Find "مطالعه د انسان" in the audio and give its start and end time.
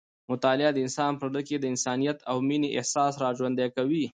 0.31-1.11